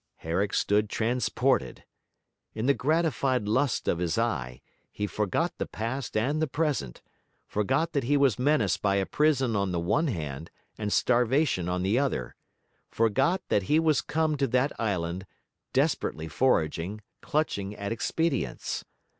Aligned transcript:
Herrick 0.15 0.51
stood 0.55 0.89
transported. 0.89 1.83
In 2.55 2.65
the 2.65 2.73
gratified 2.73 3.47
lust 3.47 3.87
of 3.87 3.99
his 3.99 4.17
eye, 4.17 4.59
he 4.91 5.05
forgot 5.05 5.55
the 5.59 5.67
past 5.67 6.17
and 6.17 6.41
the 6.41 6.47
present; 6.47 7.03
forgot 7.45 7.91
that 7.91 8.05
he 8.05 8.17
was 8.17 8.39
menaced 8.39 8.81
by 8.81 8.95
a 8.95 9.05
prison 9.05 9.55
on 9.55 9.71
the 9.71 9.79
one 9.79 10.07
hand 10.07 10.49
and 10.75 10.91
starvation 10.91 11.69
on 11.69 11.83
the 11.83 11.99
other; 11.99 12.35
forgot 12.89 13.43
that 13.49 13.61
he 13.69 13.79
was 13.79 14.01
come 14.01 14.37
to 14.37 14.47
that 14.47 14.71
island, 14.79 15.27
desperately 15.71 16.27
foraging, 16.27 17.01
clutching 17.21 17.75
at 17.75 17.91
expedients. 17.91 18.83